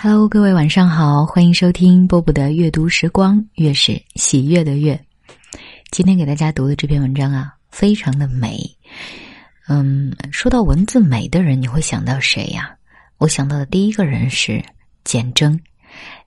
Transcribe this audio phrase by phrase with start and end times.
[0.00, 5.04] Hello，各位晚上好，欢迎收听波波的阅读时光，月是喜悦的月。
[5.90, 8.60] 今天给大家读的这篇文章啊，非常的美。
[9.66, 12.76] 嗯，说到文字美的人，你会想到谁呀？
[13.16, 14.64] 我想到的第一个人是
[15.02, 15.60] 简真，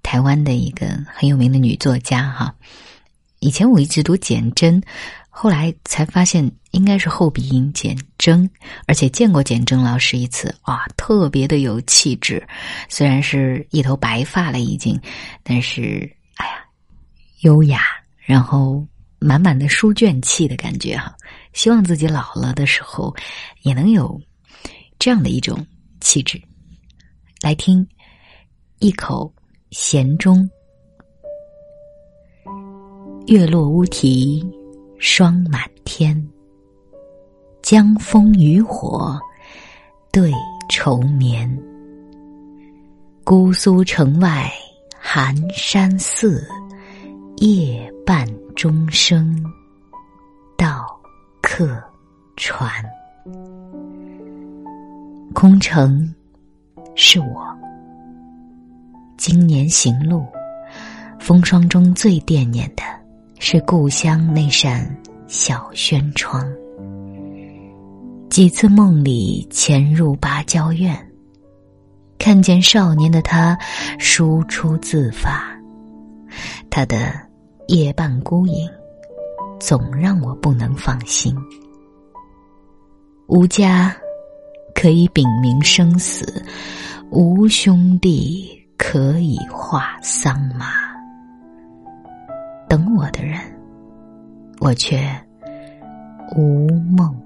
[0.00, 2.54] 台湾的一个很有名的女作家哈。
[3.40, 4.80] 以前我一直读简真。
[5.38, 8.50] 后来才发现应该是后鼻音简真，
[8.86, 12.42] 而且见过简真老师一次，哇，特别的有气质。
[12.88, 14.98] 虽然是一头白发了已经，
[15.42, 16.64] 但是哎呀，
[17.40, 17.82] 优雅，
[18.16, 18.82] 然后
[19.18, 21.14] 满满的书卷气的感觉哈。
[21.52, 23.14] 希望自己老了的时候
[23.60, 24.18] 也能有
[24.98, 25.66] 这样的一种
[26.00, 26.40] 气质。
[27.42, 27.86] 来听
[28.78, 29.30] 一口
[29.70, 30.48] 咸中，
[33.26, 34.42] 月落乌啼。
[34.98, 36.26] 霜满天，
[37.62, 39.20] 江枫渔火
[40.10, 40.32] 对
[40.70, 41.46] 愁眠。
[43.22, 44.50] 姑苏城外
[44.98, 46.48] 寒山寺，
[47.36, 49.44] 夜半钟声
[50.56, 50.86] 到
[51.42, 51.82] 客
[52.36, 52.70] 船。
[55.34, 56.14] 空城
[56.94, 57.46] 是我，
[59.18, 60.24] 今年行路，
[61.20, 62.82] 风霜中最惦念的。
[63.38, 64.84] 是故乡那扇
[65.28, 66.44] 小轩窗，
[68.28, 70.96] 几次梦里潜入芭蕉院，
[72.18, 73.56] 看见少年的他
[73.98, 75.44] 输出自发，
[76.70, 77.12] 他的
[77.68, 78.68] 夜半孤影，
[79.60, 81.36] 总让我不能放心。
[83.26, 83.94] 无家
[84.74, 86.42] 可以禀明生死，
[87.10, 88.48] 无兄弟
[88.78, 90.85] 可以画桑麻。
[92.76, 93.40] 等我的人，
[94.60, 95.00] 我却
[96.36, 97.18] 无梦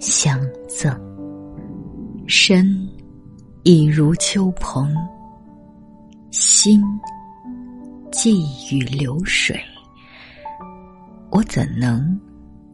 [0.00, 0.98] 相赠。
[2.26, 2.88] 身
[3.64, 4.96] 已如秋蓬，
[6.30, 6.82] 心
[8.10, 9.60] 寄与流水。
[11.28, 12.18] 我怎能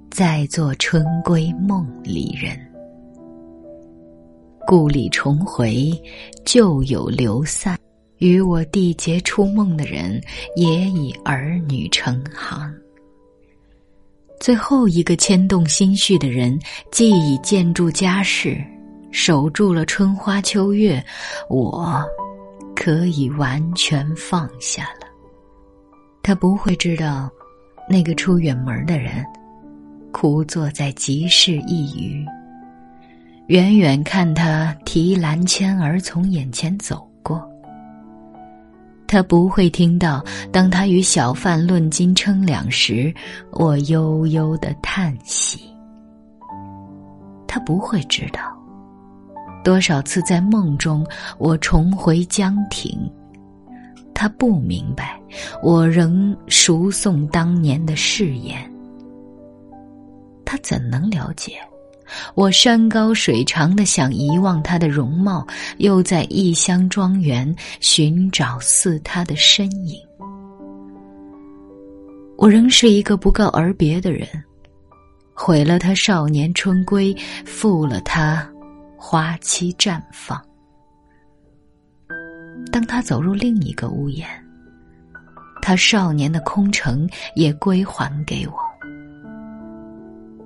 [0.08, 2.56] 再做春归梦里人？
[4.68, 5.90] 故里重回，
[6.44, 7.76] 旧友流散。
[8.20, 10.22] 与我缔结初梦的人，
[10.54, 12.72] 也已儿女成行。
[14.38, 16.58] 最后一个牵动心绪的人，
[16.90, 18.62] 既已建筑家室，
[19.10, 21.04] 守住了春花秋月，
[21.48, 22.02] 我
[22.74, 25.06] 可以完全放下了。
[26.22, 27.30] 他不会知道，
[27.88, 29.24] 那个出远门的人，
[30.12, 32.24] 枯坐在集市一隅，
[33.46, 37.46] 远远看他提篮牵儿从眼前走过。
[39.12, 43.12] 他不会听到，当他与小贩论斤称两时，
[43.50, 45.68] 我悠悠的叹息。
[47.48, 48.56] 他不会知道，
[49.64, 51.04] 多少次在梦中
[51.38, 52.96] 我重回江亭。
[54.14, 55.20] 他不明白，
[55.60, 58.58] 我仍熟诵当年的誓言。
[60.44, 61.54] 他怎能了解？
[62.34, 65.46] 我山高水长的想遗忘他的容貌，
[65.78, 69.96] 又在异乡庄园寻找似他的身影。
[72.36, 74.26] 我仍是一个不告而别的人，
[75.34, 78.48] 毁了他少年春归，负了他
[78.96, 80.40] 花期绽放。
[82.72, 84.26] 当他走入另一个屋檐，
[85.60, 88.54] 他少年的空城也归还给我。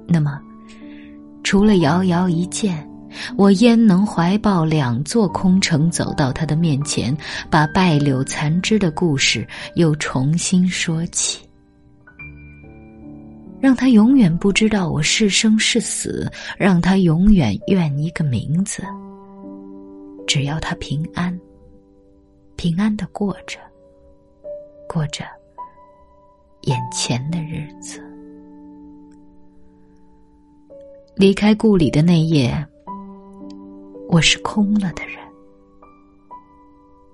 [0.06, 0.40] 那么。
[1.44, 2.88] 除了遥遥一见，
[3.36, 7.16] 我焉能怀抱两座空城走到他的面前，
[7.50, 11.46] 把败柳残枝的故事又重新说起，
[13.60, 16.28] 让他永远不知道我是生是死，
[16.58, 18.82] 让他永远怨一个名字。
[20.26, 21.38] 只要他平安，
[22.56, 23.58] 平安的过着，
[24.88, 25.24] 过着
[26.62, 27.63] 眼前的日
[31.16, 32.52] 离开故里的那夜，
[34.08, 35.16] 我是空了的人。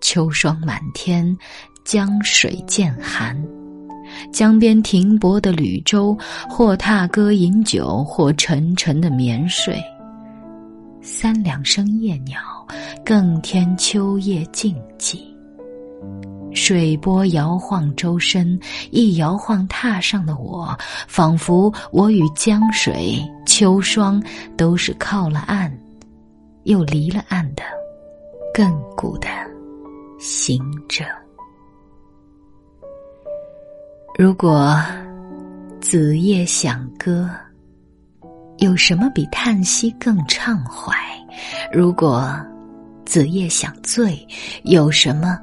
[0.01, 1.37] 秋霜满天，
[1.85, 3.37] 江水渐寒，
[4.33, 6.17] 江边停泊的旅舟，
[6.49, 9.79] 或踏歌饮酒，或沉沉的眠睡。
[11.03, 12.41] 三两声夜鸟，
[13.05, 15.21] 更添秋夜静寂。
[16.55, 18.59] 水波摇晃周身，
[18.91, 20.75] 一摇晃踏上的我，
[21.07, 23.23] 仿佛我与江水、
[23.61, 24.23] 秋霜
[24.57, 25.71] 都是靠了岸，
[26.63, 27.63] 又离了岸的
[28.55, 29.29] 亘古的
[30.19, 30.59] 行
[30.89, 31.05] 者。
[34.19, 34.83] 如果
[35.79, 37.29] 子夜想歌，
[38.61, 40.95] 有什么比叹息更畅怀？
[41.71, 42.35] 如果
[43.05, 44.27] 子夜想醉，
[44.63, 45.39] 有什么？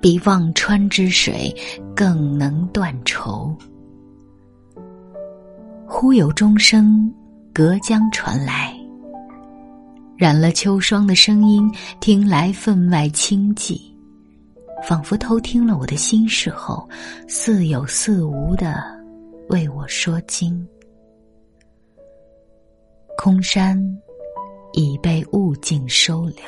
[0.00, 1.54] 比忘川之水
[1.94, 3.56] 更能断愁。
[5.86, 7.08] 忽有钟声
[7.54, 8.74] 隔江传来，
[10.16, 11.70] 染了秋霜的声音，
[12.00, 13.78] 听来分外清寂，
[14.82, 16.88] 仿佛偷听了我的心事后，
[17.28, 18.82] 似有似无的
[19.50, 20.66] 为我说经。
[23.18, 23.78] 空山
[24.72, 26.44] 已被物境收留，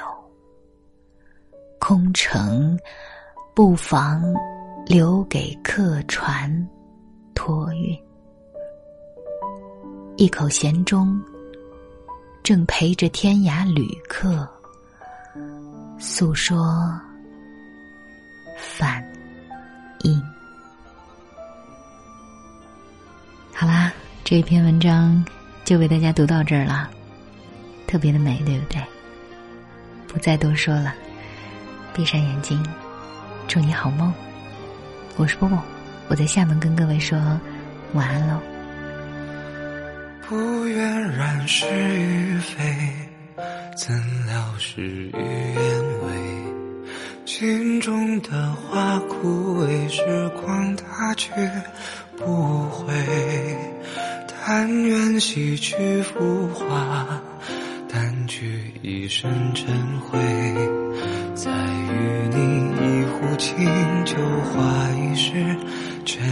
[1.79, 2.79] 空城
[3.55, 4.23] 不妨
[4.87, 6.67] 留给客船
[7.35, 8.04] 托运。
[10.17, 11.21] 一口闲钟，
[12.45, 14.49] 正陪着天涯旅客
[15.99, 16.99] 诉说
[18.57, 19.05] 反
[20.05, 20.23] 应。
[23.53, 25.25] 好啦，这篇文章。
[25.65, 26.91] 就为大家读到这儿了，
[27.87, 28.85] 特别的美，对不对？
[30.07, 30.95] 不再多说了，
[31.95, 32.63] 闭上眼睛，
[33.49, 34.13] 祝你好梦。
[35.17, 35.59] 我是波波，
[36.09, 37.19] 我在厦门跟各位说
[37.95, 38.39] 晚安喽。
[40.27, 42.63] 不愿染是与非，
[43.77, 43.95] 怎
[44.27, 46.09] 料事与愿违。
[47.27, 50.03] 心中的花枯萎，时
[50.41, 51.31] 光它却
[52.17, 52.95] 不回。
[54.47, 57.21] 但愿洗去浮华，
[57.89, 60.19] 掸去一身尘灰，
[61.35, 63.67] 再与你一壶清
[64.05, 64.17] 酒
[64.53, 65.57] 话一世
[66.05, 66.23] 沉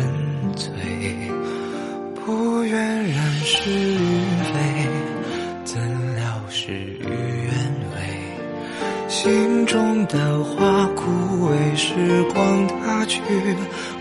[10.13, 13.23] 的花枯萎，时光它去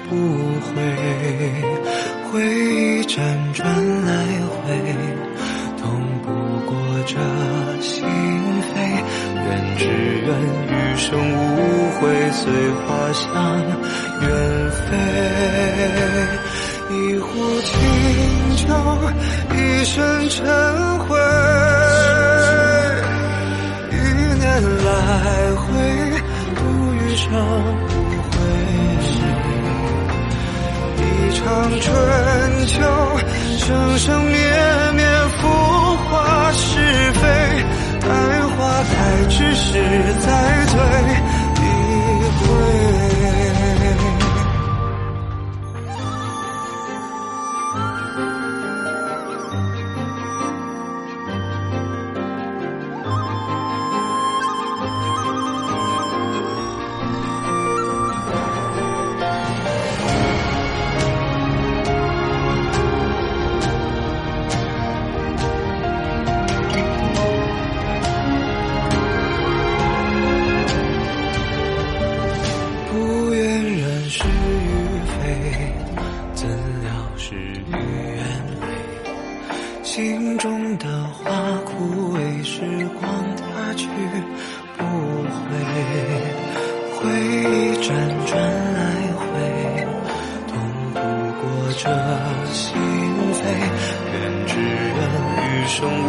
[0.09, 0.15] 不
[0.59, 0.69] 回。
[2.29, 3.15] 回忆辗
[3.53, 3.65] 转
[4.05, 4.11] 来
[4.51, 4.59] 回，
[5.81, 5.81] 痛
[6.21, 6.27] 不
[6.69, 6.75] 过
[7.07, 7.15] 这
[7.81, 8.75] 心扉。
[9.33, 9.47] 愿
[9.77, 10.27] 只愿
[10.67, 11.39] 余生无
[11.95, 12.41] 悔，随
[12.81, 13.29] 花香
[14.21, 14.23] 远
[14.71, 14.87] 飞。
[16.93, 17.29] 一壶
[17.61, 17.71] 清
[18.67, 18.69] 酒，
[19.55, 21.40] 一身尘灰。
[82.71, 83.03] 时光
[83.35, 83.85] 它去
[84.77, 84.79] 不
[85.27, 85.43] 回，
[86.95, 87.85] 回忆辗
[88.25, 88.31] 转
[88.73, 88.79] 来
[89.17, 89.21] 回，
[90.47, 90.49] 痛
[90.93, 90.97] 不
[91.41, 91.43] 过
[91.77, 91.83] 这
[92.53, 92.63] 心
[93.33, 93.35] 扉。
[94.13, 94.15] 愿
[94.47, 94.97] 只愿
[95.37, 96.07] 余生无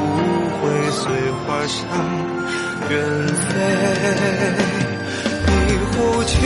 [0.61, 0.63] 悔，
[0.93, 1.83] 随花香
[2.91, 2.93] 远
[3.35, 3.45] 飞。
[5.67, 5.91] 一壶
[6.23, 6.39] 清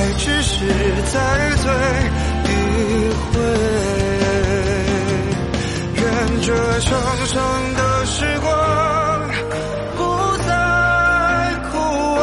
[0.00, 0.64] 爱只是
[1.12, 1.20] 再
[1.56, 1.70] 醉
[2.44, 2.48] 一
[3.20, 3.36] 回，
[5.94, 6.02] 愿
[6.40, 6.48] 这
[6.80, 6.88] 生
[7.26, 7.36] 生
[7.74, 8.48] 的时光
[9.98, 10.00] 不
[10.48, 10.50] 再
[11.70, 11.76] 枯
[12.16, 12.22] 萎，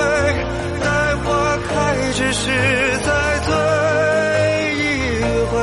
[0.81, 0.85] 待
[1.23, 1.27] 花
[1.69, 1.71] 开
[2.13, 2.49] 之时
[3.05, 3.09] 再
[3.45, 3.53] 醉
[4.73, 4.81] 一
[5.51, 5.53] 回，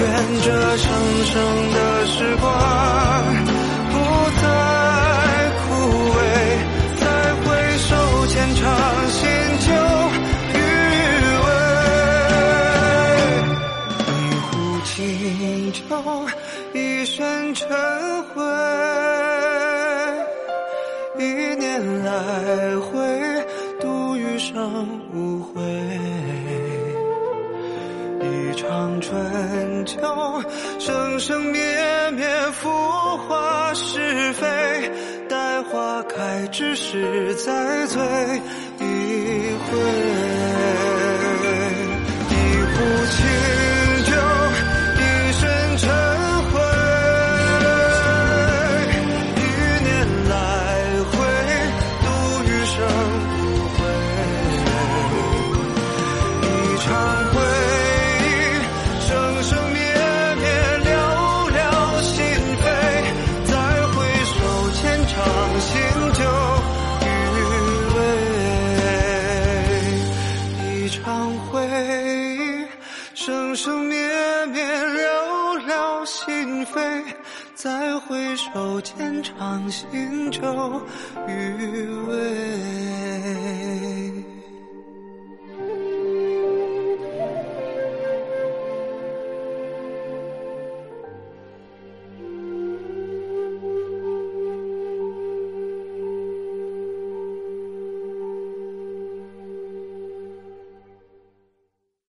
[0.00, 0.02] 愿
[0.42, 0.46] 这
[0.78, 0.84] 生
[1.26, 1.34] 生
[1.74, 1.78] 的
[2.08, 3.05] 时光。
[21.58, 23.46] 年来回
[23.80, 25.62] 度余生无悔，
[28.20, 29.98] 一场春秋，
[30.78, 31.60] 生生灭
[32.12, 32.68] 灭，浮
[33.28, 34.46] 华是非，
[35.28, 38.02] 待花开之时再醉
[38.78, 40.15] 一回，
[79.56, 80.82] 间，长行舟。